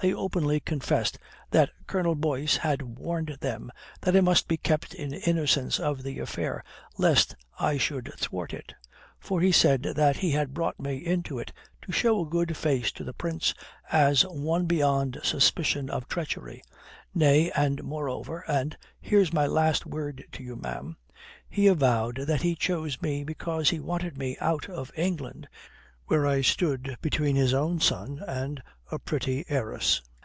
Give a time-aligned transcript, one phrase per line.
[0.00, 1.16] They openly confessed
[1.52, 6.18] that Colonel Boyce had warned them that I must be kept in innocence of the
[6.18, 6.64] affair
[6.98, 8.72] lest I should thwart it.
[9.20, 12.90] For he said that he had brought me into it to show a good face
[12.92, 13.54] to the Prince
[13.92, 16.64] as one beyond suspicion of treachery.
[17.14, 20.96] Nay and moreover and here's my last word to you, ma'am
[21.48, 25.46] he avowed that he chose me because he wanted me out of England
[26.06, 28.60] where I stood between his own son and
[28.90, 30.02] a pretty heiress.